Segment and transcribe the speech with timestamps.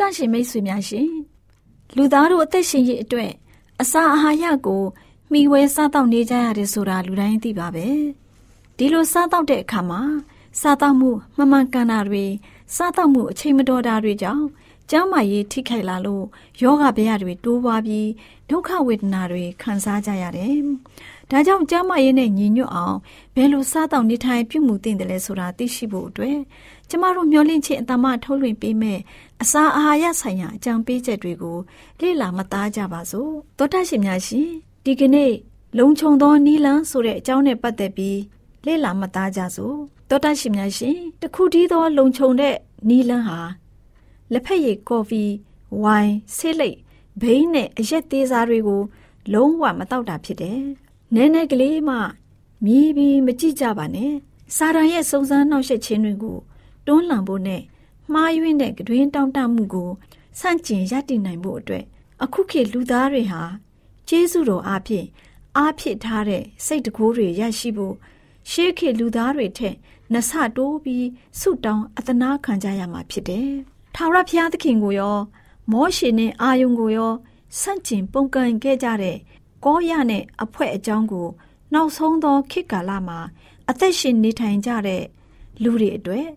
[0.00, 1.10] တော်တန့်ရှင်မိတ်ဆွေများရှင်
[1.96, 3.32] လူသားတို့အသက်ရှင်ရေးအတွက်
[3.82, 4.82] အစာအာဟာရကို
[5.30, 7.88] မှီဝဲစားတောက်နေကြရတယ်ဆိုတာလူတိုင်းသိပါပဲ
[8.76, 10.02] ဒီလိုစားတောက်တဲ့အခါမှာ
[10.60, 12.24] စားသောက်မှုမမှန်ကန်တာတွေ
[12.76, 14.46] စားသောက်မှုအချိန်မတော်တာတွေကြောင့်
[14.90, 16.24] ကျန်းမာရေးထိခိုက်လာလို့
[16.62, 18.08] ယောဂဗျာတွေတိုးပွားပြီး
[18.50, 20.56] ဒုက္ခဝေဒနာတွေခံစားကြရတယ်။
[21.30, 22.96] ဒါကြောင့်ကျန်းမာရေးနဲ့ညီညွတ်အောင်
[23.34, 26.38] ဘယ်လိုစားသောက်နေထိုင်ပြုမှုသင့်တယ်လဲဆိုတာသိရှိဖို့အတွက်
[26.88, 29.00] ကျမတို့မျှဝင့်ခြင်းအတမထုတ်လွှင့်ပေးမယ်
[29.42, 31.58] အစာအာဟာရဆိုင်ရာအကြံပေးချက်တွေကို
[32.00, 34.48] လေ့လာမသားကြပါစို့။သောတာရှင်များရှင်
[34.84, 35.32] ဒီကနေ့
[35.78, 38.20] လုံခြုံသောနီလန်းဆိုတဲ့အကြောင်းနဲ့ပတ်သက်ပြီး
[38.66, 39.76] လေ့လာမသားကြစို့
[40.10, 42.54] တောတရှင်များရှင်တခုတည်းသောလုံခြုံတဲ့
[42.88, 43.40] နီလန်းဟာ
[44.32, 45.22] လက်ဖက်ရည်ကော်ဖီ
[45.82, 46.78] ဝိုင်ဆေးလိပ်
[47.22, 48.82] ဘိန်းနဲ့အရက်သေးစားတွေကို
[49.32, 50.64] လုံးဝမတောက်တာဖြစ်တယ်။
[51.14, 51.96] နည်းနည်းကလေးမှ
[52.64, 54.12] မြည်ပြီးမကြည့်ကြပါနဲ့။
[54.56, 56.38] စာရန်ရဲ့စုံစမ်းနှောက်ယှက်ခြင်းတွေကို
[56.86, 57.62] တွန်းလှန်ဖို့နဲ့
[58.12, 59.90] မှားယွင်းတဲ့ကတွင်တောင်းတမှုကို
[60.40, 61.84] စန့်ကျင်ရည်တည်နိုင်ဖို့အတွက်
[62.22, 63.42] အခုခေတ်လူသားတွေဟာ
[64.08, 65.06] ကျေးဇူးတော်အဖြစ်
[65.56, 67.94] အားဖြစ်ထားတဲ့စိတ်တကိုးတွေရရှိဖို့
[68.50, 69.74] ရှေးခေတ်လူသားတွေထက်
[70.12, 71.06] နှဆတိုးပြီး
[71.40, 73.50] ဆုတောင်းအသနာခံကြရမှာဖြစ်တယ်။
[73.94, 75.18] ထာဝရဘုရားသခင်ကိုရော
[75.72, 77.12] မောရှေနဲ့အာယုန်ကိုရော
[77.60, 79.16] ဆန့်ကျင်ပုန်ကန်ခဲ့ကြတဲ့
[79.64, 81.28] ကောရနဲ့အဖွဲ့အကြောင်းကို
[81.74, 83.18] နောက်ဆုံးသောခေတ်ကာလမှာ
[83.70, 85.04] အသက်ရှင်နေထိုင်ကြတဲ့
[85.62, 86.28] လူတွေအတွက်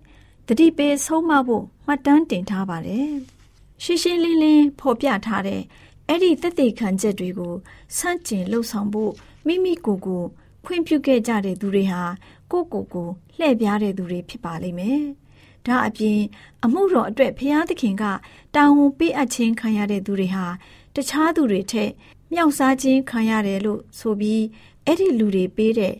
[0.47, 3.11] တတိပေးဆုံးမဖို့မှတ်တမ်းတင်ထားပါတယ်။
[3.83, 5.61] ရှင်းရှင်းလင်းလင်းဖော်ပြထားတဲ့
[6.07, 7.53] အဲ့ဒီသက်သေခံချက်တွေကို
[7.97, 9.11] စန့်ကျင်လှုပ်ဆောင်ဖို့
[9.47, 10.23] မိမိကိုယ်ကို
[10.65, 12.03] ခွင့်ပြုခဲ့ကြတဲ့သူတွေဟာ
[12.51, 15.01] ကိုကိုကိုလှည့်ပြားတဲ့သူတွေဖြစ်ပါလိမ့်မယ်။
[15.65, 16.19] ဒါအပြင်
[16.63, 18.03] အမှုတော်အတွက်ဖျားသခင်က
[18.55, 20.45] တာဝန်ပေးအပ်ခြင်းခံရတဲ့သူတွေဟာ
[20.95, 21.89] တခြားသူတွေထက်
[22.32, 24.42] မြောက်စားခြင်းခံရတယ်လို့ဆိုပြီး
[24.86, 25.94] အဲ့ဒီလူတွေပေးတဲ့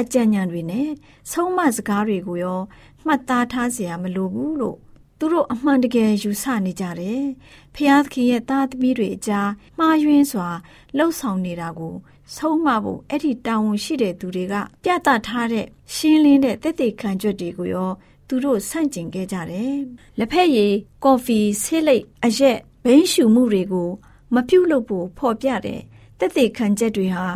[0.00, 0.88] အကြံဉာဏ်တွေနဲ့
[1.30, 2.60] ဆုံးမစကားတွေကိုရော
[3.06, 4.78] မှတ်သားထားเสียမလိုဘူးလို့
[5.18, 7.24] သူတို့အမှန်တကယ်ယူဆနေကြတယ်။
[7.74, 10.48] ဖျားသခင်ရဲ့သားသမီးတွေအကြားမှားယွင်းစွာ
[10.96, 11.94] လှုပ်ဆောင်နေတာကို
[12.36, 14.54] ဆုံးမဖို့အဲ့ဒီတာဝန်ရှိတဲ့သူတွေက
[14.84, 17.90] ပြသထားတဲ့ရှင်းလင်းတဲ့တည်တည်ခံကြွတွေ ကိုရော
[18.28, 19.74] သူတို့ဆန့်ကျင်ခဲ့ကြတယ်။
[20.18, 23.90] လက်ဖက်ရည်ကော်ဖီဆေးလိပ်အရက်ဘိန်းရှူမှုတွေကို
[24.33, 25.81] မပြုတ်လို့ဖို့ဖော်ပြတဲ့
[26.19, 27.27] တည်တည်ခံချက်တွေဟာ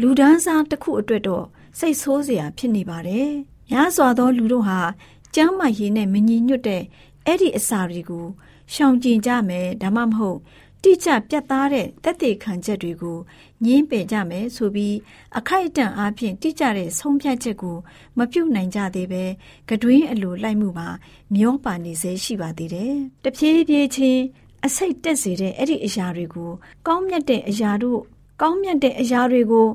[0.00, 1.46] လူဒန်းစားတစ်ခုအတွက်တော့
[1.78, 3.30] စိတ်ဆိုးစရာဖြစ်နေပါတယ်။
[3.70, 4.80] များစွာသောလူတို့ဟာ
[5.34, 6.82] ကျမ်းမာရေးနဲ့မညီညွတ်တဲ့
[7.26, 8.26] အဲ့ဒီအစာတွေကို
[8.72, 10.38] ရှောင်ကျဉ်ကြမယ်ဒါမှမဟုတ်
[10.82, 13.18] တိကျပြတ်သားတဲ့တက်တေခံချက်တွေကို
[13.64, 14.96] ညင်းပယ်ကြမယ်ဆိုပြီး
[15.38, 17.76] အခိုက်အတန့်အားဖြင့်တိကျတဲ့ဆုံးဖြတ်ချက်ကို
[18.18, 19.24] မပြုတ်နိုင်ကြသေးပဲ
[19.68, 20.88] ကတွင်းအလိုလိုက်မှုပါ
[21.34, 22.94] မျောပါနေစေရှိပါသေးတယ်။
[23.24, 24.22] တဖြည်းဖြည်းချင်း
[24.66, 26.50] အစိတ်တက်စေတဲ့အဲ့ဒီအရာတွေကို
[26.86, 28.00] ကောင်းမြတ်တဲ့အရာတို့
[28.40, 29.66] ကောင်းမြတ်တဲ့အရာတွေကို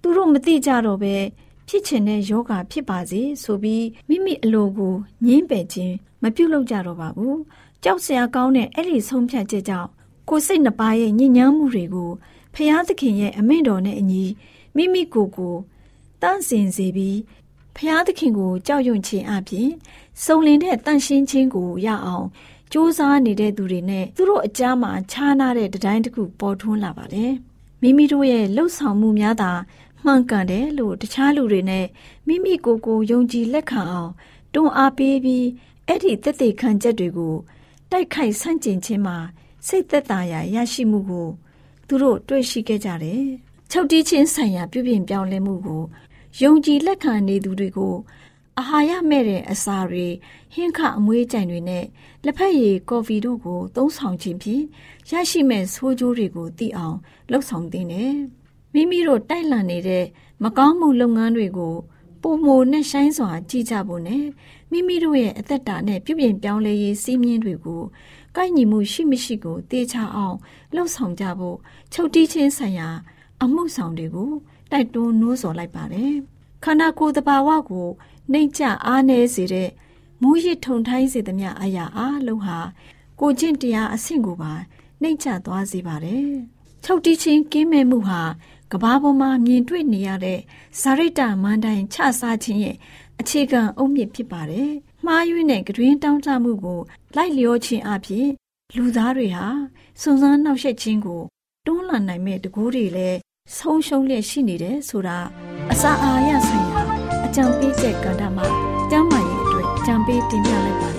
[0.00, 1.14] သူတို့မသိကြတော့ပဲ
[1.68, 4.94] ဖြစ်ချင်တဲ့ယောဂဖြစ်ပါစေဆိုပြီးမိမိအလိုကို
[5.26, 7.36] ညင်းပယ်ခြင်းမပြုတ်လို့ကြတော့ပါဘူး။
[7.82, 9.88] ကြောက်စရာကောင်းတဲ့အဲ့ဒီဆုံးဖြတ်ချက်ကြောင့်
[10.28, 12.10] ကိုယ်စိတ်နှပါရဲ့ညဉ့်ညမ်းမှုတွေကို
[12.54, 14.24] ဖျားသခင်ရဲ့အမိန့်တော်နဲ့အညီ
[14.76, 15.54] မိမိကိုယ်ကို
[16.22, 17.18] တန့်စင်စေပြီး
[17.76, 19.70] ဖျားသခင်ကိုကြောက်ရွံ့ခြင်းအပြင်
[20.24, 22.26] စုံလင်တဲ့တန့်ရှင်းခြင်းကိုရအောင်
[22.76, 27.32] စူးစမ်းနေတဲ့သူတွေနဲ့သူတို့အကြားမှာခြားနာတဲ့တတိုင်းတစ်ခုပေါ်ထွန်းလာပါတယ်။
[27.82, 29.52] မိမိတို့ရဲ့လှုပ်ဆောင်မှုများသာ
[30.04, 31.86] မှန်ကန်တယ်လို့တခြားလူတွေနဲ့
[32.26, 34.12] မိမိကိုယ်ကိုယုံကြည်လက်ခံအောင်
[34.54, 35.46] တွန်းအားပေးပြီး
[35.86, 37.34] အဲ့ဒီသက်သေခံချက်တွေကို
[37.90, 39.16] တိုက်ခိုက်ဆန့်ကျင်ခြင်းမှာ
[39.66, 41.28] စိတ်သက်သာရာရရှိမှုကို
[41.88, 43.22] သူတို့တွေ့ရှိခဲ့ကြတယ်။
[43.70, 45.82] ချုပ်တီးချင်းဆိုင်ရာပြုပြင်ပြောင်းလဲမှုကို
[46.42, 47.94] ယုံကြည်လက်ခံနေသူတွေကို
[48.60, 50.06] အာဟာရမဲ့တဲ့အစာတွေ
[50.54, 51.84] ဟင်းခအမွေးကြိုင်တွေနဲ့
[52.24, 54.62] လက်ဖက်ရည်ကော်ဖီတို့ကိုသုံးဆောင်ခြင်းဖြင့်
[55.10, 56.96] ရရှိမဲ့ဆိုးကျိုးတွေကိုသိအောင်
[57.30, 58.14] လှုပ်ဆောင်သင့်တယ်။
[58.74, 60.04] မိမိတို့တိုက်လန့်နေတဲ့
[60.42, 61.74] မကောင်းမှုလုပ်ငန်းတွေကို
[62.22, 64.24] ပုံမိုနဲ့ဆိုင်စွာကြည့်ကြဖို့နဲ့
[64.70, 67.82] မိမိတို့ရဲ့အသက်တာနဲ့ပြုပြင်ပြောင်းလဲရေးစီးမြင်တွေကို
[68.36, 70.36] ကိုက်ညီမှုရှိမရှိကိုတေချာအောင်
[70.74, 71.56] လှုပ်ဆောင်ကြဖို့
[71.92, 72.88] ချုပ်တီးချင်းဆိုင်ရာ
[73.42, 74.30] အမှုဆောင်တွေကို
[74.70, 76.14] တိုက်တွန်းနှိုးဆော်လိုက်ပါတယ်။
[76.64, 77.86] ခန္ဓာကိုယ်တဘာဝကို
[78.32, 79.70] နှိမ့်ချအားနည်းစေတဲ့
[80.22, 82.58] မူရစ်ထုံထိုင်းစေသမျှအရာအလုံးဟာ
[83.20, 84.52] ကိုကျင့်တရားအဆင့်ကိုပါ
[85.02, 86.28] နှိမ့်ချသွားစေပါတယ်။
[86.84, 88.22] ချုပ်တီးချင်းကင်းမဲ့မှုဟာ
[88.72, 90.40] ကဘာပေါ်မှာမြင်တွေ့နေရတဲ့
[90.80, 92.76] ဇာရိတမန်တိုင်ချစားခြင်းရဲ့
[93.20, 94.70] အခြေခံအုတ်မြစ်ဖြစ်ပါတယ်။
[95.06, 96.80] မှားယွင်းတဲ့ကတွင်တောင်းတမှုကို
[97.16, 98.28] လိုက်လျောခြင်းအပြင်
[98.76, 99.46] လူသားတွေဟာ
[100.00, 101.22] စွန်စမ်းနှောက်ယှက်ခြင်းကို
[101.66, 103.18] တွန်းလှန်နိုင်မဲ့တကူတွေလည်း
[103.56, 105.18] ဆုံးရှုံးလျက်ရှိနေတယ်ဆိုတာ
[105.72, 107.03] အစာအာရဆိုင်ရာအ
[107.36, 108.46] ကြံပေးချက်ကဏ္ဍမှာ
[108.90, 110.93] ကျမ်းမာရေးအတွက်ကြံပေးတင်ပြလိုက်ပါ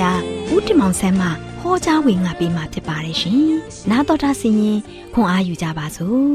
[0.00, 1.26] ရဓမ္မဆရာဦးတင်မောင်ဆန်းမှ
[1.60, 3.42] ဟောကြားဝင်ငါပေးมาဖြစ်ပါတယ်ရှင်။
[3.90, 4.78] နားတော်တာဆင်ရင်
[5.12, 6.34] ခွန်အားယူကြပါစို့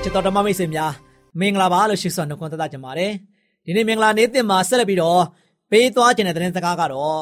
[0.02, 0.92] ။ချစ်တော်ဓမ္မမိတ်ဆွေများ
[1.40, 3.12] မင်္ဂလာပါလို့ရှိစွာနှုတ်ခွန်းသက်သကြပါတယ်။
[3.64, 5.22] ဒီနေ့မင်္ဂလာနေ့တင်မှာဆက်လက်ပြီးတော့
[5.70, 7.18] ပေးသွားခြင်းတဲ့သတင်းစကားကတော့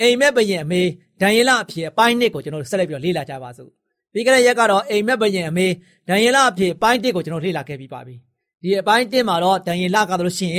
[0.00, 0.82] အိမ်မက်ဘရင်အမေ
[1.20, 3.70] ဒံယေလအဖြစ်အပိုင်းနှစ်ကိုကျွန်တော်တို့ဆက်လက်ပြီးတော့လေ့လာကြပါစို့
[4.12, 5.66] ပြီးကြတဲ့ရက်ကတော့အိမ်မက်ဘရင်အမေ
[6.08, 8.16] ဒံယေလအဖြစ်အပိုင်းတစ်ကိုကျွန်တော်လေ့လာခဲ့ပြီးပါပြီ
[8.62, 10.52] ဒီအပိုင်းတင်းမှာတော့ဒံရင်လကတို့ရှင်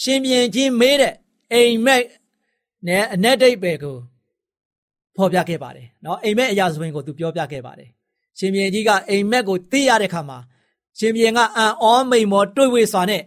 [0.00, 1.14] ရှင်ပြန်ချင်းမေးတဲ့
[1.52, 2.04] အိမ်မက်
[2.86, 3.96] နဲ့အ내ဒိတ်ပဲကို
[5.16, 7.90] ဖော်ပြခဲ့ပါတယ်နော်အိမ်မက်အရာစပင်ကိုသူပြောပြခဲ့ပါတယ်
[8.38, 10.38] ရှင်ပြန်ကြီးကအိမ်မက်ကိုသိရတဲ့ခါမှာ
[10.98, 13.22] ရှင်ပြန်ကအံဩမိန်မောတွေ့ဝေစွာနဲ့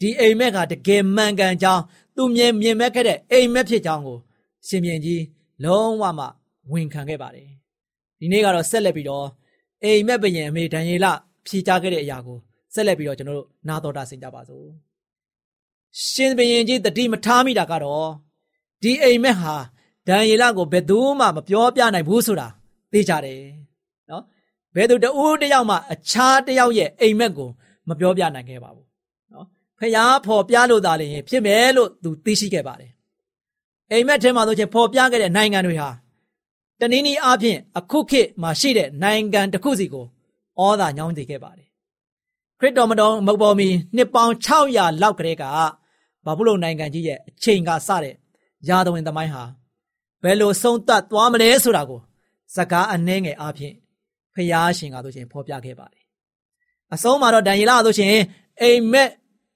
[0.00, 1.82] ဒီအိမ်မက်ကတကယ်မှန်ကန်ကြောင်း
[2.16, 4.18] သူမြင်မြင်မဲ့ခဲ့တဲ့အိမ်မက်ဖြစ်ကြောင်းကို
[4.68, 5.22] ရှင်ပြန်ကြီး
[5.64, 6.26] လုံးဝမှ
[6.72, 7.48] ဝန်ခံခဲ့ပါတယ်
[8.18, 9.26] ဒီနေ့ကတော့ဆက်လက်ပြီးတော့
[9.82, 11.06] အိမ်မက်ဘယင်အမေဒံယေလ
[11.46, 12.38] ဖြေကြားခဲ့တဲ့အရာကို
[12.74, 14.66] ဆက်လက်ပြီးတော့ကျွန်တော်တို့နားတော်တာဆင်ကြပါစို့
[16.08, 18.08] ရှင်ဘယင်ကြီးတတိမထားမိတာကတော့
[18.82, 19.54] ဒီအိမ်မက်ဟာ
[20.08, 22.48] ဒံယေလကိုဘယ်သူမှမပြောပြနိုင်ဘူးဆိုတာ
[22.92, 23.40] သိကြတယ်
[24.10, 24.22] နော်
[24.74, 27.48] ဘယ်သူတဦးတယောက်မှအခြားတယောက်ရဲ့အိမ်မက်ကို
[27.88, 28.86] မပြောပြနိုင်ခဲ့ပါဘူး
[29.32, 29.46] နော်
[29.78, 32.92] ဖျားဖော်ပြလို့သာလျှင်ဖြစ်မယ်လို့သူသိရှိခဲ့ပါတယ်
[33.90, 35.90] အိမ်မက်ထဲမှာဆိုချင်ဖော်ပြခဲ့တဲ့နိုင်ငံတွေဟာ
[36.80, 40.06] တနည်းနည်းအားဖြင့်အခုခေတ်မှာရှိတဲ့နိုင်ငံတစ်ခုစီကို
[40.60, 41.71] ဩသာညောင်းတည်ခဲ့ပါတယ်
[42.62, 45.44] ခရစ်တော်မတော်မပေါ်မီနှစ်ပေါင်း600လောက်ကလေးက
[46.24, 48.14] ဘာဘူးလုံနိုင်ငံကြီးရဲ့အချိန်ကစတဲ့
[48.68, 49.44] ယာသဝင်သမိုင်းဟာ
[50.22, 52.00] ဘယ်လိုဆုံးသက်သွားမလဲဆိုတာကို
[52.56, 53.74] စကားအနှဲငယ်အားဖြင့်
[54.34, 56.04] ဖျားရှင်ကဆိုရှင်ဖော်ပြခဲ့ပါတယ်
[56.94, 58.14] အဆုံးမှာတော့ဒံယေလဆိုရှင်
[58.60, 59.10] အိမ်မက်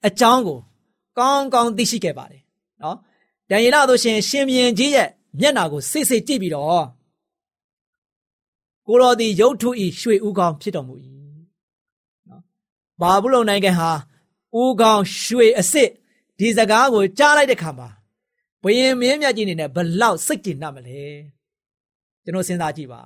[0.07, 0.59] အကြောင်းကို
[1.19, 2.43] ကောင်းကောင်းသိရှိခဲ့ပါတယ်
[2.83, 2.97] နော်
[3.51, 5.09] ဒံယေလဆိုရှင်ရှင်မြင်ကြီးရဲ့
[5.41, 6.85] မျက်နာကိုစိတ်စိတ်ကြည့်ပြီးတော့
[8.87, 11.26] ကိုတော်သည်ရုတ်ထုဤရွှေဥကောင်းဖြစ်တော်မူ၏နော်
[13.01, 13.91] ဘာဘူးလုံနိုင်ငံဟာ
[14.61, 15.91] ဥကောင်းရွှေအစ်စ်
[16.39, 17.89] ဒီစကားကိုကြားလိုက်တဲ့ခါမှာ
[18.63, 21.03] ဘယင်မင်းမြတ်ကြီးနေနဲ့ဘလောက်စိတ်ကြည်နှံ့မလဲ
[22.25, 23.01] ကျွန်တော်စဉ်းစားကြည့်ပါ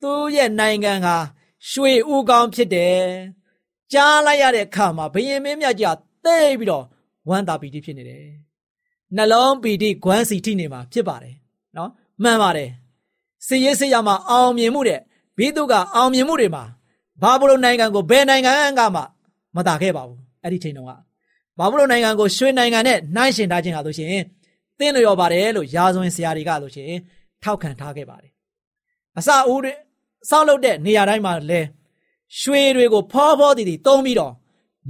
[0.00, 1.16] သူ့ရဲ့နိုင်ငံဟာ
[1.70, 2.98] ရွှေဥကောင်းဖြစ်တယ်
[3.92, 6.84] ကြားလိုက်ရတဲ့အခါမှာဘယင်မင်းမြတ်ကြီးကသိပြီးတော့
[7.28, 8.26] ဝမ်းသာပီတိဖြစ်နေတယ်
[9.16, 11.34] နှလုံးပီတိဂွမ်းစီထိနေမှာဖြစ်ပါတယ်
[11.76, 11.90] နော်
[12.22, 12.70] မှန်ပါတယ်
[13.46, 15.00] စီရေးစေးရမှာအောင်မြင်မှုတဲ့
[15.36, 16.64] ဘိသုကအောင်မြင်မှုတွေမှာ
[17.22, 19.02] ဘာဘူးလုံနိုင်ငံကိုဘယ်နိုင်ငံကမှ
[19.56, 20.92] မတာခဲ့ပါဘူးအဲ့ဒီချိန်တုန်းက
[21.58, 24.08] ဘာဘူးလုံနိုင်ငံကိုရွှေနိုင်ငံနဲ့နှိုင်းရှင်ထားခြင်းဟာဆိုရှင်
[24.78, 26.90] သင်လျော်ပါတယ်လို့ရာဇဝင်ဆရာတွေကဆိုရှင်
[27.42, 28.32] ထောက်ခံထားခဲ့ပါတယ်
[29.18, 29.72] အစအဦးတွေ
[30.30, 31.60] စောက်လုပ်တဲ့နေရာတိုင်းမှာလဲ
[32.40, 34.32] ရွှေတွေကိုဖောဖောတည်တည်တုံးပြီးတော့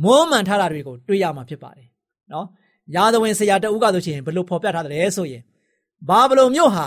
[0.04, 1.88] မွမ်းမှန်ထားတာတွေကိုတွေ့ရမှာဖြစ်ပါတယ်
[2.32, 2.46] နော်
[2.94, 5.42] ရာဇဝင်ဆရာတအုပ်ကဆိုရှင်ဘလို့ဖော်ပြထားတယ်ဆိုရင်
[6.08, 6.86] ဘာဘလုံမြို့ဟာ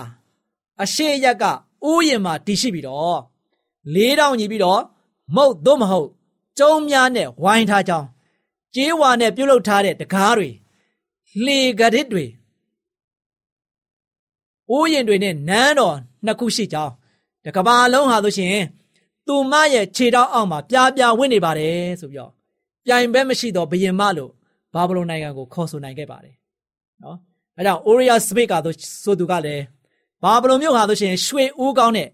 [0.83, 1.43] အရှိရက်က
[1.91, 3.19] ဥယျင်မှာတည်ရှိပြီးတော့
[3.93, 4.81] လေးတောင်ညီပြီးတော့
[5.35, 6.09] မုတ်သို့မဟုတ်
[6.59, 8.07] ကျုံများနဲ့ဝိုင်းထားကြောင်း
[8.75, 10.49] ကြေးဝါနဲ့ပြုတ်လုထားတဲ့တကားတွေ
[11.43, 12.25] လှေကရစ်တွေ
[14.71, 15.95] ဥယျင်တွေနဲ့နန်းတော်
[16.25, 16.93] နှစ်ခုရှိကြောင်း
[17.45, 18.57] တကဘာလုံးဟာဆိုရှင်
[19.27, 22.31] သူမရဲ့ခြေထောက်အောက်မှာပြားပြားဝင့်နေပါတယ်ဆိုပြီးတော့
[22.85, 24.31] ပြိုင်ဘက်မရှိတော့ဘယင်မလို့
[24.73, 26.35] ဘာဘလုန်နိုင်ငံကိုခေါ်ဆိုနိုင်ခဲ့ပါတယ်
[27.03, 27.17] နော်
[27.57, 28.53] အဲကြောင့် Oria Smith က
[29.03, 29.63] ဆိုသူကလည်း
[30.23, 32.09] ဘာဘလုံမြို့ဟာဆိုရှင်ရွှေဦးကောင်းနဲ့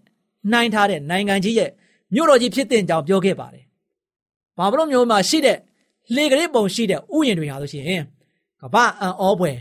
[0.52, 1.70] နှိုင်းထားတဲ့နိုင်ငံကြီးရဲ့
[2.14, 3.64] မြို့တော်ကြီးဖြစ်တဲ့ကြောင်ပြောခဲ့ပါတယ်။
[4.58, 5.58] ဘာဘလုံမြို့မှာရှိတဲ့
[6.14, 8.02] လေကလေးပုံရှိတဲ့ဥယျာဉ်တွေဟာဆိုရှင်
[8.60, 9.58] ကမ္ဘာအံ့ဩဖွယ်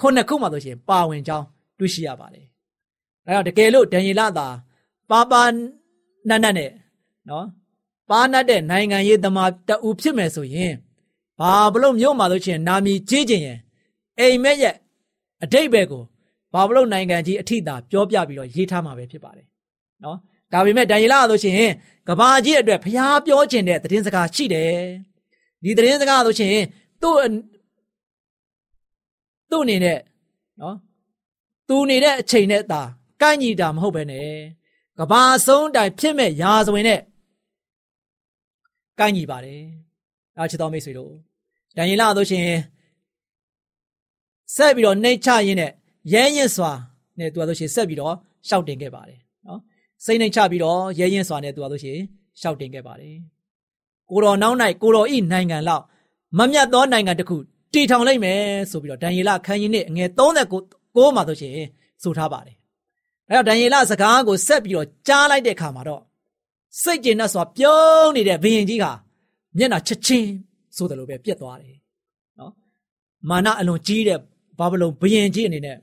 [0.00, 1.46] ခုနှစ်ခုမှဆိုရှင်ပါဝင်ကြောင်း
[1.78, 2.46] တွေ့ရှိရပါတယ်။
[3.26, 4.46] အဲတော့တကယ်လို့ဒန်ယေလသာ
[5.10, 5.42] ပါပါ
[6.28, 6.70] နတ်နတ်နဲ့
[7.28, 7.46] နော်
[8.10, 10.74] ပါနတ်တဲ့နိုင်ငံရေးသမားတအူဖြစ်မယ်ဆိုရင်
[11.40, 13.58] ဘာဘလို့မြို့မှာလို့ချင်းနာမည်ကြီးခြင်းရင်
[14.18, 14.76] အိမ်မက်ရဲ့
[15.42, 16.02] အတိတ်ဘက်ကို
[16.52, 19.46] ဘာဘလုတ်နိုင်ငံကြီးအထိတာပြောပြပြီးတော့ရေးထားမှာပဲဖြစ်ပါတယ်
[20.04, 20.18] နော်
[20.52, 21.70] ဒါပေမဲ့ဒန်ယေလဆိုရှင်
[22.08, 24.72] ကဘာကြီးအတွက်ဖျားပြောခြင်းတဲ့သတင်းစကားရှိတယ်
[25.62, 26.56] ဒီသတင်းစကားဆိုရှင်
[27.02, 27.16] သူ့
[29.50, 29.98] သူ့အနေနဲ့
[30.60, 30.76] နော်
[31.68, 32.82] သူနေတဲ့အချိန်နဲ့သာ
[33.22, 34.28] ကိုက်ညီတာမဟုတ်ပဲနဲ့
[34.98, 37.00] ကဘာဆုံးတိုင်ဖြစ်မဲ့ရာဇဝင်နဲ့
[38.98, 39.62] ကိုက်ညီပါတယ်
[40.38, 41.12] အားချစ်တော်မိတ်ဆွေတို့
[41.76, 42.46] ဒန်ယေလဆိုရှင်
[44.56, 45.72] ဆက်ပြီးတော့နှိတ်ချရင်းနဲ့
[46.12, 46.72] ရဲရင်စွာ
[47.18, 48.14] နဲ့သူကဆိုရှင်ဆက်ပြီးတော့
[48.48, 49.21] ရှောက်တင်ခဲ့ပါတယ်နော်
[50.04, 51.98] စိတ်နှိမ်ချပြီးတော့ရဲရင်စွာနဲ့သူကဆိုရှင်
[52.40, 53.16] ရှောက်တင်ခဲ့ပါတယ်
[54.10, 55.84] ကိုတော်နောက်၌ကိုတော်ဤနိုင်ငံလောက်
[56.38, 57.36] မမြတ်သောနိုင်ငံတစ်ခု
[57.72, 58.40] တည်ထောင်လိုက်မယ်
[58.70, 61.54] ဆိုပြီးတော့ဒံယေလခန်းကြီးနဲ့ငယ်39မှာဆိုရှင်
[62.02, 62.56] ဆိုထားပါတယ်
[63.28, 66.02] အဲတော့ဒံယေလစကားကိုဆက်ပြီးတော့ကြားလိုက်တဲ့အခါမှာတော့
[66.82, 68.86] စိတ်ကျဉ်နဲ့ဆိုပြုံးနေတဲ့ဘုရင်ကြီးက
[69.58, 70.30] မျက်နှာချက်ချင်း
[70.76, 71.76] ဆိုတယ်လို့ပဲပြက်သွားတယ်
[72.38, 72.52] နော်
[73.28, 74.18] မာနအလွန်ကြီးတဲ့
[74.58, 75.76] ဘာဘလုံဘယင်ကြီးအနေနဲ့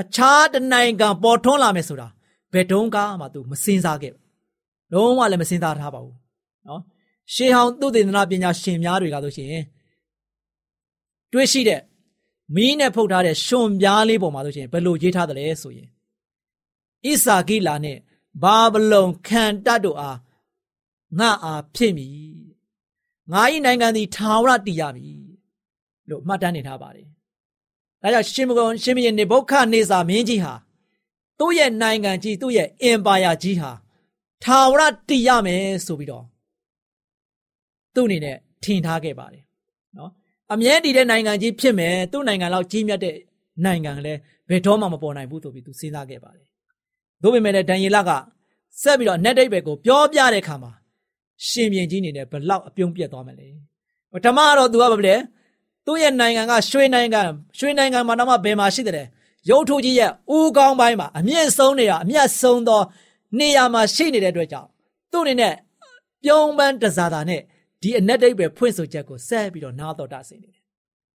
[0.00, 2.08] အခြားတနိုင်ငံပေါ်ထွန်းလာမယ်ဆိုတာ
[2.52, 4.12] ဘယ်တုန်းကမှသူမစင်စားခဲ့
[4.92, 6.16] လုံးဝလည်းမစင်စားထားပါဘူး
[6.68, 6.82] နော်
[7.34, 9.48] ရှေးဟောင်းသုတေသနပညာရှင်များတွေကဆိုရှင်
[11.32, 11.80] တွေးရှိတဲ့
[12.54, 15.88] မီးနဲ့ဖုတ်ထားတဲ့ရှင်ပြားလေးပေါ်မှာဆိုရှင်ဘယ်လိုရေးထားသလဲဆိုရင်
[17.06, 17.98] ဣစာကိလာနဲ့
[18.42, 20.18] ဘာဘလုံခံတတ်တို့အား
[21.18, 22.12] ငါအားဖြစ်မည်
[23.32, 25.28] ငါ၏နိုင်ငံသည်ထာဝရတည်ရမည်
[26.08, 27.06] လို့မှတ်တမ်းနေထားပါတယ်။
[28.02, 30.54] ဒါကြောင့်ရှင်မကုန်ရှင်မင်းနေဘုခနေစာမင်းကြီးဟာ
[31.38, 33.70] သူ့ရဲ့နိုင်ငံကြီးသူ့ရဲ့အင်ပါယာကြီးဟာ
[34.44, 36.24] ထာဝရတည်ရမယ်ဆိုပြီးတော့
[37.94, 39.44] သူ့အနေနဲ့ထင်ထားခဲ့ပါတယ်
[39.98, 40.10] နော်
[40.52, 43.16] အမြဲတည်တဲ့နိုင်ငံကြီးဖြစ်မယ်သူ့နိုင်ငံလောက်ကြီးမြတ်တဲ့
[43.64, 44.18] နိုင်ငံလည်း
[44.48, 46.46] ဘယ်တော့မှမပေါ်နိုင်ဘူးဆိုပြီးသူစဉ်းစားခဲ့ပါတယ်
[47.22, 48.10] သို့ပေမဲ့လည်းဒံယေလက
[48.82, 50.72] ဆက်ပြီးတော့နက်တိတ်ပဲကိုပြောပြတဲ့အခါမှာ
[51.48, 53.48] ရှင်ပြန်ကြီးအနေနဲ့ဘလောက်အပြုံးပြတ်သွားမလဲ
[54.12, 55.16] ပထမတော့သူကဘာလဲ
[55.86, 57.20] သူ့ရဲ့နိုင်ငံကရွှေနိုင်ငံ
[57.58, 59.08] ရွှေနိုင်ငံမှာတော့မှဘယ်မှာရှိတယ်
[59.50, 62.80] ရုပ်ထုကြီးရဲ့ဦးကောင်းပိုင်းမှာအမြင့်ဆုံးနေတာအမြတ်ဆုံးသော
[63.38, 64.68] နေရာမှာရှိနေတဲ့အတွက်ကြောင့်
[65.12, 65.54] သူ့အနေနဲ့
[66.24, 67.40] ပြုံးပန်းတစားတာနဲ့
[67.82, 70.64] ဒီအနက်တိတ်ပဲဖွင့်ဆိုချက်ကိုဆက်ပြီးတော့နားတော်တာဆင်နေတယ်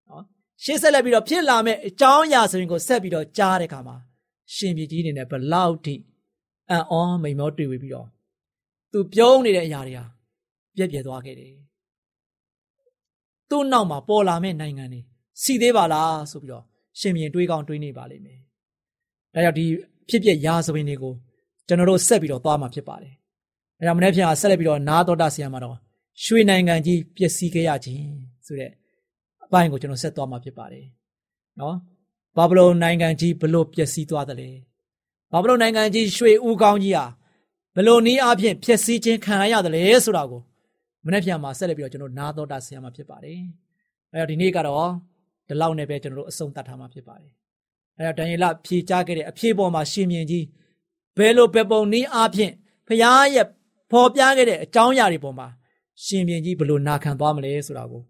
[0.09, 0.23] နော်
[0.63, 3.95] ရှင်းဆက်လက်ပြီးတော့ဖြစ်လာမဲ့အကြောင်းအရာဆိုရင်ကိုဆက်ပြီးတော့ကြားတဲ့အခါမှာ
[4.55, 5.95] ရှင်ပြည်ကြီးအနေနဲ့ဘလောက်ထိ
[6.69, 8.07] အံ့ဩမိန်မောတွေ့ပြီးတော့
[8.91, 10.05] သူပြုံးနေတဲ့အရာတွေဟာ
[10.75, 11.53] ပြက်ပြက်သွားခဲ့တယ်
[13.49, 15.01] သူ့နောက်မှာပေါ်လာမဲ့နိုင်ငံတွေ
[15.41, 16.63] စီသေးပါလားဆိုပြီးတော့
[16.99, 18.39] ရှင်ပြန်တွေးကောင်းတွေးနေပါလိမ့်မယ်
[19.33, 19.65] ဒါကြောင့်ဒီ
[20.09, 21.13] ဖြစ်ပျက်ရာဇဝင်တွေကို
[21.67, 23.13] ကျွန်တော်တို့ဆက်ပြီးတော့သွားမှာဖြစ်ပါတယ်
[23.77, 25.77] ဒါကြောင့်မနေ့ပြန်ဆက်လက်ပြီးတော့နားတော်တာဆရာမှာတော့
[26.23, 28.03] ရွှေနိုင်ငံကြီးပျက်စီးခဲ့ရခြင်း
[28.45, 28.71] ဆိုတဲ့
[29.43, 30.85] အပိုင်းကိုကျွန်တော်ဆက်သွားမှာဖြစ်ပါတယ်
[31.59, 31.75] နော်
[32.37, 34.49] ဘာဘလုန်နိုင်ငံကြီးဘလို့ပျက်စီးသွားသလဲ
[35.31, 37.05] ဘာဘလုန်နိုင်ငံကြီးရွှေဦးကောင်းကြီးဟာ
[37.75, 40.41] ဘလို့နည်းအားဖြင့်ပျက်စီးခြင်းခံရရတယ်လဲဆိုတာကို
[41.05, 43.39] မနေ့ပြန်မှာဆက်လက်ပြီးတော့ကျွန်တော်နားတော်တာဆရာမှာဖြစ်ပါတယ်
[44.11, 44.89] အဲတော့ဒီနေ့ကတော့
[45.47, 47.33] ဒီလောက်နဲ့ပဲကျွန်တော်တို့အဆုံးသတ်ထားမှာဖြစ်ပါတယ်
[47.97, 50.45] အဲတော့ဒန်ယေလဖြေကြားခဲ့တဲ့အဖြေပေါ်မှာရှင်မြင်ကြီး
[51.17, 52.53] ဘယ်လိုပဲပုံနည်းအားဖြင့်
[52.87, 53.47] ဖရားရဲ့
[53.91, 55.47] ဖော်ပြခဲ့တဲ့အကြောင်းအရာတွေပေါ်မှာ
[56.05, 58.01] ရှင်ပြန်ကြီးဘလို့နာခံသွားမလဲဆိုတာကို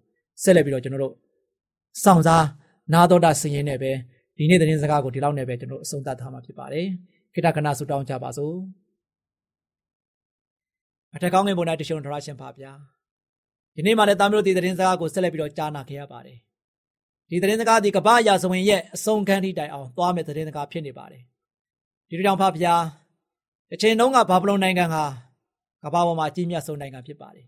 [0.41, 1.13] ဆက်လက်ပြီးတော့ကျွန်တော်တို့
[2.03, 2.45] စောင့်စား
[2.93, 3.91] နာတော်တာဆင်ရင်နဲ့ပဲ
[4.37, 6.87] ဒီနေ့သတင်းစကားကိုဒီလောက်နဲ့ပဲကျွန်တော်တို့အဆုံးသတ်ထားမှာဖြစ်ပါတယ်
[7.33, 8.55] ခိတ္တကနာဆုတောင်းကြပါစို့
[11.15, 12.73] အထက်ကောင်းငယ်ပေါ်၌တရှုံထရရှင်ပါဗျာ
[13.75, 16.37] ဒီနေ့မှလည်းတာမျိုးဒီသတင်းစကားကိုဆက်လက်ပြီးတော့ကြားနာခဲ့ရပါတယ်
[17.29, 21.23] ဒီသတင်းစကားဒီကပ္ပရာဇဝင်ရဲ့အဆုံးခန်းထိတိုင်အောင်သွားမဲ့သတင်းစကားဖြစ်နေပါတယ်
[22.09, 22.75] ဒီလိုကြောင့်ဖဗျာ
[23.69, 25.03] တစ်ချိန်တုန်းကဘာဗလုန်နိုင်ငံဟာ
[25.83, 27.45] ကမ္ဘာပေါ်မှာအကြီးမြတ်ဆုံးနိုင်ငံဖြစ်ပါတယ်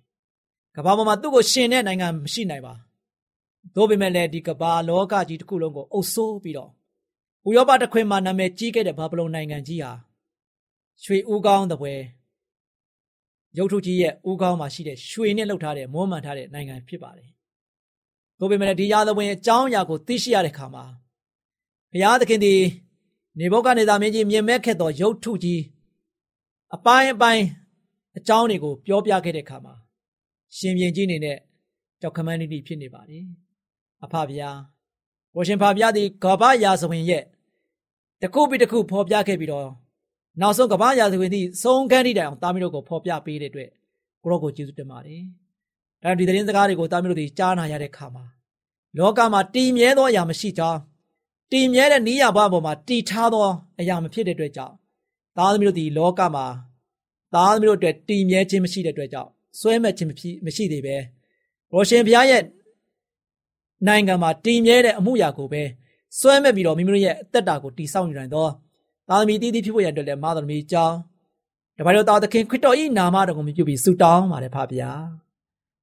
[0.76, 2.74] ကမ္ဘာပေါ်မှာသူ့ကိုရှင်တဲ့နိုင်ငံမရှိနိုင်ပါ
[3.76, 6.72] သို့ပေမဲ့လည်းဒီကမ္ဘာလောကကြီးတစ်ခုလုံးကိုအုပ်စိုးပြီးတော့
[7.48, 9.92] ဥရောပတစ်ခွင်မှာနာမည်ကြီးခဲ့တဲ့ဘာဗလုန်နိုင်ငံကြီးဟာ
[11.04, 11.94] ရွှေဦးကောင်းတဲ့ပွဲ
[13.58, 17.30] ရုပ်ထုကြီးရဲ့ဦးကောင်းမှာရှိတဲ့ရွှေနဲ့လှုပ်ထားတဲ့မွမ်းမံထားတဲ့နိုင်ငံဖြစ်ပါတယ်။
[18.40, 20.86] သို့ပေမဲ့ဒီရာဇဝင်အကြောင်းအရာကိုသိရှိရတဲ့အခါမှာ
[21.92, 22.54] ဘုရားသခင်ဒီ
[23.40, 25.62] နေဘုတ်ကနေသာမင်းကြီးမြင်မဲ့ခဲ့သောရုပ်ထုကြီး
[26.76, 27.46] အပိုင်းအပိုင်း
[28.18, 29.74] အကြောင်းတွေကိုပြောပြခဲ့တဲ့အခါမှာ
[30.58, 31.38] ရှင်ပြန်ကြီးအနေနဲ့
[32.02, 33.26] ကြောက်ခမန်းနေဖြစ်နေပါတယ်
[34.04, 34.50] အဖဗျာ
[35.36, 37.24] ဝရှင်ဖဗျာဒီကဘာရာဇဝင်ရဲ့
[38.22, 39.70] တခုပြီးတခုဖော်ပြခဲ့ပြီးတော့
[40.42, 43.70] နောက်ဆုံးကဘာရာဇဝင်ဒီဆုံးခန်းထိတိုင်အောင်တာမီးတို့ကိုဖော်ပြပေးတဲ့အတွက်
[44.24, 45.22] ကိုရောကိုကျေးဇူးတင်ပါတယ်
[46.06, 48.24] ဒါဒီသတင်းစကားတွေကိုတာမီးတို့ဒီကြားနာရတဲ့ခါမှာ
[48.98, 50.80] လောကမှာတည်မြဲသောအရာမရှိကြောင်း
[51.52, 53.48] တည်မြဲတဲ့နိယဘပေါ်မှာတည်ထားသော
[53.80, 54.74] အရာမဖြစ်တဲ့အတွက်ကြောင့်
[55.38, 56.46] သားသမီးတို့ဒီလောကမှာ
[57.34, 60.10] သားသမီးတို့အတွက်တည်မြဲခြင်းမရှိတဲ့အတွက်ကြောင့်စွဲမဲ့ခြင်း
[60.46, 60.96] မရှိသေးပဲ
[61.72, 62.44] ရောရှင်ဘုရားရဲ့
[63.88, 65.64] နိုင်ငံမှာတည်မြဲတဲ့အမှုရာကိုပဲ
[66.20, 68.48] စွဲမဲ့ပြီးတော့မိမိတို့ရဲ့အသက်တာကိုတည်ဆောက်နေနိုင်သော
[69.10, 70.98] သာသမီတည်တည်ဖြစ်ဖို့ရတဲ့လည်းမာသမီအကြောင်း
[71.78, 74.92] တပါးတို့သားသခင်ခရစ်တော်၏နာမတော်ကိုမြှုပ်ပြီးဆုတောင်းပါတယ်ဖပါဗျာ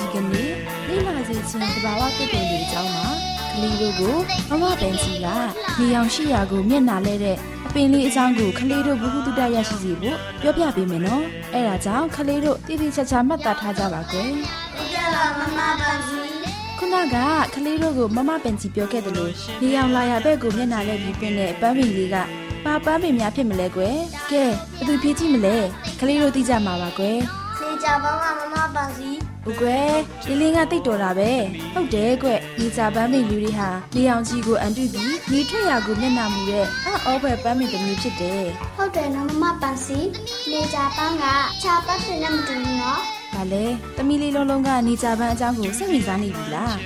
[0.00, 0.50] ဒီကနေ့
[0.88, 3.06] လိလာစီချင်းတဘာဝတစ်ပင်တွေအကြောင်းမှာ
[3.52, 4.16] ကလေးတို့ကို
[4.50, 5.26] မမပန်စီက
[5.78, 11.22] နေအောင်ရှိရာကိုမျက်နာလဲတဲ့အပင်လေးအကြောင်းကိုကလေးတို့ဘ ഹു တုတရရှိစီဖို့ပြောပြပေးမယ်နော်
[11.54, 14.30] အဲဒါကြောင့်ကလေးတို့တိတိကျကျမှတ်သားထားကြပါကွယ်
[14.92, 16.20] ကြပါမမပန်စီ
[16.78, 17.16] ခုနက
[17.54, 22.16] ကလေးတို့ကိုမမပန်စီပြောခဲ့တယ်လို့နေအောင်လာရဘက်ကိုမျက်နာလဲပြီးပင်တဲ့ပန်းပင်လေးက
[22.64, 23.96] ပါပန်းပင်များဖြစ်မလဲကွယ်
[24.30, 24.42] ကဲ
[24.76, 25.56] ဘယ်သူဖြေကြည့်မလဲ
[26.00, 29.10] ကလေးတို့သိကြမှာပါကွယ်က နေကြပန်းကမမပန်းစီ။
[29.48, 29.94] ဦးကွယ်
[30.26, 31.30] လင်းလင်းကတိတ်တော်တာပဲ။
[31.74, 36.66] ဟုတ်တယ်ကွ။နေကြပန်းပင်လူတွေဟာနေအောင်ကြီးကိုအန်တုပြီးနေထွက်ရာကိုမျက်နှာမူတဲ့
[37.06, 38.44] အဩဘွယ်ပန်းပင်တစ်မျိုးဖြစ်တယ်
[38.76, 39.98] ဟုတ်တယ်နော်မမပန်းစီ
[40.50, 41.24] နေကြပန်းက
[41.62, 43.00] ခြာပန်းစင်နဲ့မတူဘူးနော်။
[43.34, 43.64] ဒါလဲ
[43.96, 46.76] သမီးလေးလုံးလုံးကနေကြပန်းအကြောင်းကိုစိတ်ဝင်စားနေပြီလား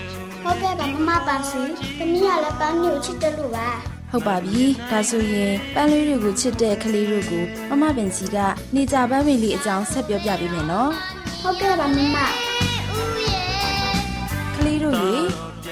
[0.42, 1.62] ဟုတ်ကဲ့ပါမမပန်းစီ
[1.98, 3.70] သမီးကလည်းပန်းမျိုးချစ်တယ်လို့ပါ။
[4.12, 8.38] ဟုတ်ပါပြီ။ဒါဆိုရင်ပန်းလေးတွေကိုချစ်တဲ့ကလေးတို့ကိုမမပင်ကြီးက
[8.74, 10.90] နေကြပန်းပင်လေးအကြောင်းဆက်ပြောပြပေးမယ်နော်။
[11.42, 12.16] ဟုတ်ကဲ့ပါမမ
[14.56, 15.12] ကလေးတို့ရေ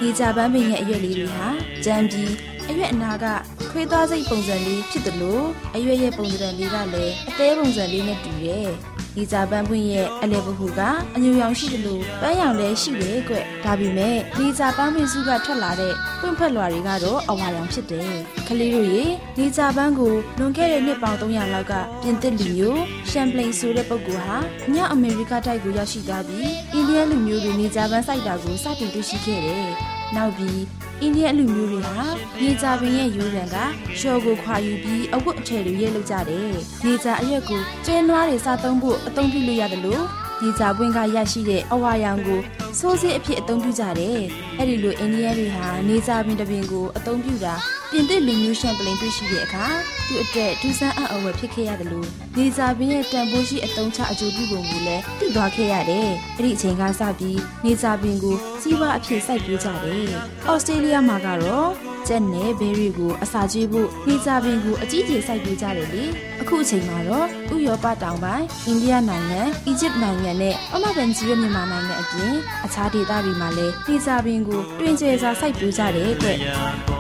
[0.02, 1.46] နေကြပန်းပင်ရဲ့အရွက်လေးတွေဟာ
[1.84, 2.32] ကြမ်းပြီး
[2.68, 3.26] အရွက်အနာက
[3.70, 8.68] ခွေးသားစိတ်ပုံစံလေးဖြစ်တယ်လို့အရွက်ရဲ့ပုံစံလေးကလည်းအသေးပုံစံလေးနဲ့တူတယ်။
[9.16, 10.80] နေကြပန်းပွင့်ရဲ့အလဲပခုက
[11.16, 18.12] အညူရောင်ရှိတယ်လို့ပန်းရောင်လည်းရှိတယ်ကွ။ဒါပေမဲ့နေကြပန်းပင်စုကထွက်လာတဲ့ပွင့်ဖက်လွာတွေကတော့အဝါရောင်ဖြစ်တယ်။
[18.48, 19.04] ကလေးတို့ရေ
[19.38, 24.36] နေကြပန်းကိုလွန်ခဲ့တဲ့နှစ်ပေါင်း300လောက်ကပြင်သစ်လူမျိုးရှမ်ပလိန်ဆိုတဲ့ပုဂ္ဂိုလ်ဟာ
[24.74, 29.70] ညအမေရိကတိုက်ကိုရောက်ရှိသွားပြီးအိန္ဒိယလူမျိုးတွေနေကြပန်းစိုက်တာကိုစတင်တွေ့ရှိခဲ့တယ်။
[30.16, 30.60] နောက်ပြီး
[31.00, 32.04] အိန္ဒိယလူမျိုးတွေဟာ
[32.40, 33.56] နေကြပင်ရဲ့ယူရန်က
[33.98, 36.50] ရှော်ကိုခွာယူပြီးအဝတ်အထည်တွေရဲလုပ်ကြတယ်။
[36.84, 40.04] နေကြအရက်ကိုကျဲနွားတွေစားသုံးဖို့အသုံးပြုလို့ရတယ်လို့
[40.42, 42.40] နေကြပွင့်ကရရှိတဲ့အဝါရောင်ကို
[42.78, 44.20] စိုးစစ်အဖြစ်အသုံးပြုကြတယ်။
[44.58, 47.54] အဲ့ဒီလိုအိန္ဒိယတွေဟာနေကြပင်တစ်ပင်ကိုအသုံးပြုတာ
[47.90, 49.66] ပြင်သစ်လူမျိုးရှမ်ပလင်တွေ့ရှိတဲ့အခါ
[50.06, 60.06] သူ့အတွက်ဒူဆန်းအံ့ဩဝယ်ဖြစ်ခဲ့ရတယ်လို့နေကြပင်ရဲ့တန်ဖိုးရှိအသုံးချအကျိုးပြုပုံကိုလည်းသိသွားခဲ့ရတယ်။အဲ့ဒီအချိန်ကစပြီးနေကြပင်ကိုစီးပွားအဖြစ်စိုက်ပျိုးကြတယ်။
[60.48, 61.70] ဩစတြေးလျမှာကတော့
[62.08, 66.04] ကျက်နဲ့ဘဲရီကိုအစာကျွေးဖို့နေကြပင်ကိုအကြီးကြီးစိုက်ပျိုးကြတယ်လေ
[66.40, 76.99] အခုအချိန်မှာတော့ဥရောပတောင်ပိုင်းအိန္ဒိယနိုင်ငံအီဂျစ်နိုင်ငံနဲ့အမဘန်ဂျီရမြန်မာနိုင်ငံအပြင်အခြားဒေသတွေမှာလည်းနေကြပင်ကိုတွင်ကျယ်စွာစိုက်ပျိုးကြတယ်ကွဒါ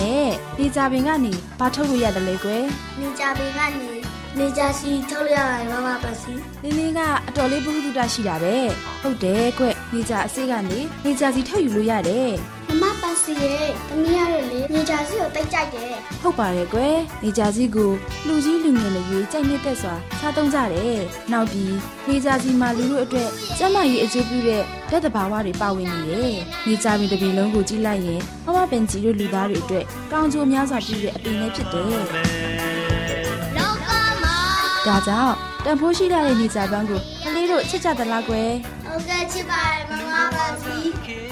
[0.00, 0.26] နဲ့
[0.58, 2.64] နေကြပင်ကနေဘာထုတ်လို့ရတယ်လဲကွယ်
[3.00, 3.90] နေကြပင်ကနေ
[4.38, 5.36] နေကြစီထုတ်ရ
[5.70, 8.56] ရမမပန်းစီလင်းလင်းကအတော်လေးဘုဟုတုတရှိတာပဲ
[9.02, 12.30] ဟုတ်တယ်ကွနေကြအစိကနေနေကြစီထုတ်ယူလို့ရတယ်
[12.80, 17.90] မမပန်းစီရဲ့သမီးရတဲ့လေနေကြစီကိုတိတ်ကြိုက်တယ်ဟုတ်ပါတယ်ကွယ်နေကြစီကို
[18.26, 21.00] လူကြီးလူငယ်တွေကြိုက်နှစ်သက်စွာစားသုံးကြတယ်
[21.32, 21.74] နောက်ပြီး
[22.08, 31.84] နေကြစီမှာလူတို့အတွက်ကျန်းမာရေးအကျိုးပြုတဲ့ဓာတ်တဘာဝတွေပါဝင်နေတယ်နေကြပင်တစ်ပင်လုံးကိုကြည့်လိုက်ရင်မမပင်ကြီးတို့လူသားတွေအတွက်ကောင်းကျိုးများစွာပြုတဲ့အပင်လေးဖြစ်တယ်
[33.56, 33.88] လောက
[34.22, 34.36] မှာ
[34.86, 38.50] ဒါကြောင့်တန်ဖိုးရှိလာတဲ့နေကြပန်းကိုကလေးတို့ချစ်ကြသလားကွယ်
[38.84, 40.76] ဟုတ်ကဲ့ချစ်ပါတယ်မမပန်းစီ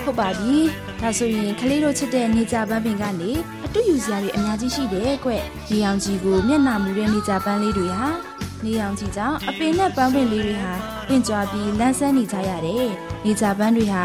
[0.05, 0.59] ဟုတ်ပါပြီ။
[1.03, 3.31] ဒါဆိုရင်ကလေးတို့ချစ်တဲ့နေကြပန်းပင်ကနေ
[3.65, 5.31] အတူယူစရာတွေအများကြီးရှိတယ်ကွ။
[5.71, 8.09] နေအောင်ကြီးကိုမျက်နှာမူတဲ့နေကြပန်းလေးတွေဟာ
[8.65, 10.73] နေအောင်ကြီးကြောင့်အပင်နဲ့ပန်းပင်လေးတွေဟာ
[11.09, 12.89] ပင်ကြွားပြီးလန်းဆန်းနေကြရတယ်။
[13.25, 14.05] နေကြပန်းတွေဟာ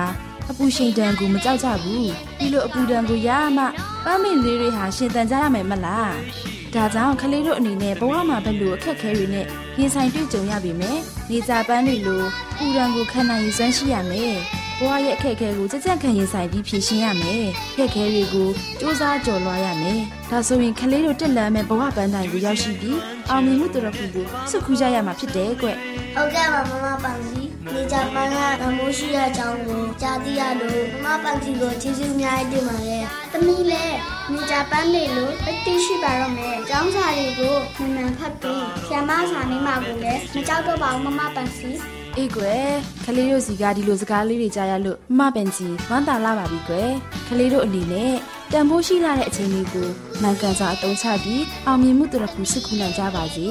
[0.50, 2.06] အပူရှိန်တန်ကိုမကြောက်ကြဘူး။
[2.40, 3.64] ဒီလိုအပူတန်ကိုရမှ
[4.06, 6.12] ပန်းပင်လေးတွေဟာရှင်တန်ကြရမယ်မလား။
[6.74, 9.46] ဒါကြောင့်ကလေးတို့အနေနဲ့ဘဝမှာဘယ်လိုအခက်အခဲတွေနဲ့
[9.78, 10.98] ရင်ဆိုင်တွေ့ကြုံရပြီမယ်။
[11.30, 12.22] နေကြပန်းတွေလို
[12.58, 14.38] ပူရန်ကိုခံနိုင်ရည်စွမ်းရှိရမယ်။
[14.80, 20.00] ဘဝရဲ့အခက်အခဲကိုကြကြခံရင်ဆိုင်ပြီးဖြေရှင်းရမယ်။အခက်အခဲတွေကိုစူးစမ်းကြော်လွှားရမယ်။
[20.32, 25.68] ဒါဆိုရင်ကလေးတို့တက်လန်းမဲ့ဘဝပန်းတိုင်ကိုရောက်ရှိပြီးအောင်မြင်မှုတော်ခုကိုစုခူးကြရမှာဖြစ်တယ်ကွ။
[26.16, 27.42] ဟုတ်ကဲ့ပါမမပန်းစီ
[27.74, 33.98] နေကြပန်းကတမိုးရှိတဲ့အကြောင်းကိုကြားသိရလို့မမပန်းစီကိုကျေးဇူးအများကြီးတင်ပါတယ်သမီးလည်း
[34.32, 41.72] နေကြပန်းတွေလို့အသိရှိပါတော့မယ်ကျောင်းစာတွေကိုမှန်မှန်ဖတ်ပြီးဆ iam မစာနေမှာကိုလည်းမကြောက်တော့ပါဘူးမမပန်းစီ
[42.18, 42.70] အေးကွယ်
[43.06, 46.92] ကလေးတို့စီကဒီလိုစကားလေးတွေကြားရလို့မမပင်ကြီးဝမ်းသာလာပါပြီကွယ်
[47.28, 48.14] ကလေးတို့အနေနဲ့
[48.52, 49.88] တန်ဖိုးရှိလာတဲ့အချိန်လေးကို
[50.22, 53.46] မှန်ကန်စွာအသုံးချပြီးအောင်မြင်မှုတော်ခုစုခုနိုင်ကြပါစေ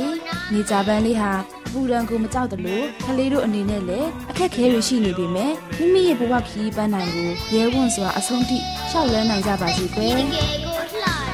[0.53, 1.31] နေကြပန်းလေးဟာ
[1.67, 8.59] အပူရန်ကိုမကြောက်တလို့ကလေးတို့အနေနဲ့လည်းအခက်ခဲတွေရှိနေပေမဲ့မိမိရဲ့ဘဝခရီးပန်းနိုင်ကိုရဲဝံ့စွာအဆုံးထိ
[8.91, 11.25] ရှောက်လန်းနိုင်ကြပါစေကွယ်တကယ်ကိုလှတယ်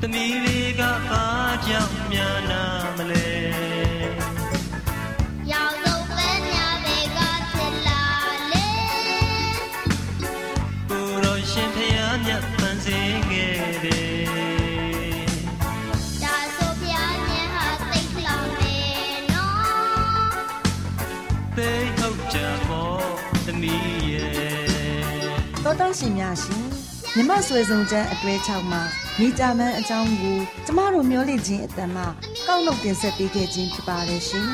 [0.00, 2.62] သမီးလေးကအားကြောင့်များနာ
[2.98, 3.33] မလဲ
[25.80, 26.64] တောတောရှင်များရှင်
[27.14, 28.82] မြမဆွေဆုံးချမ်းအတွဲ6မှာ
[29.18, 32.02] မိကြမန်းအကြောင်းကိုကျမတို့မျောလိခြင်းအတန်မှ
[32.46, 34.48] ကောက်နှုတ်တင်ဆက်ပေးခဲ့ခြင်းဖြစ်ပါတယ်ရှင်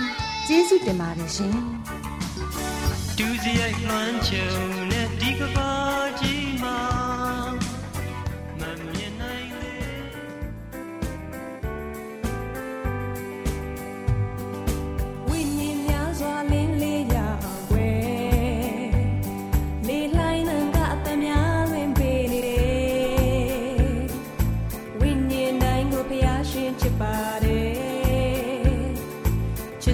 [0.47, 1.55] ကျေးဇူးတင်ပါတယ်ရှင်
[3.19, 4.80] ဒူးစရိုက်လွှမ်းချုံ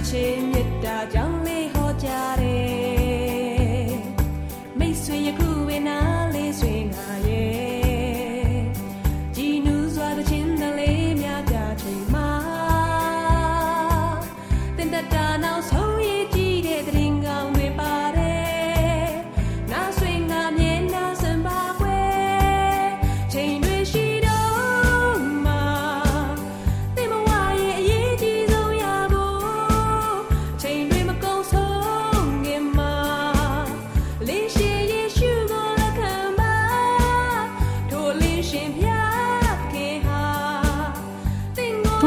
[0.09, 0.46] တို